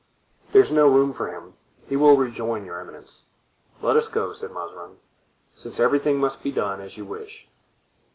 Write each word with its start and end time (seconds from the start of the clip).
"There 0.51 0.63
is 0.63 0.71
no 0.71 0.87
room 0.87 1.13
for 1.13 1.27
him, 1.31 1.53
he 1.87 1.95
will 1.95 2.17
rejoin 2.17 2.65
your 2.65 2.79
eminence." 2.79 3.25
"Let 3.83 3.95
us 3.97 4.07
go," 4.07 4.33
said 4.33 4.49
Mazarin, 4.51 4.97
"since 5.53 5.79
everything 5.79 6.17
must 6.19 6.41
be 6.41 6.51
done 6.51 6.81
as 6.81 6.97
you 6.97 7.05
wish." 7.05 7.47